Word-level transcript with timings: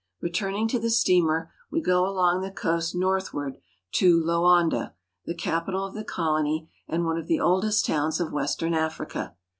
Returning 0.19 0.67
to 0.69 0.79
the 0.79 0.89
steamer, 0.89 1.51
we 1.69 1.79
go 1.79 2.07
along 2.07 2.41
the 2.41 2.49
coast 2.49 2.95
north 2.95 3.35
ward 3.35 3.59
to 3.91 4.19
Loanda 4.19 4.25
(Lo 4.25 4.43
an'da), 4.79 4.93
the 5.25 5.35
capital 5.35 5.85
of 5.85 5.93
the 5.93 6.03
colony 6.03 6.71
and 6.87 7.05
one 7.05 7.19
of 7.19 7.27
the 7.27 7.39
oldest 7.39 7.85
towns 7.85 8.19
of 8.19 8.33
western 8.33 8.73
Africa. 8.73 9.35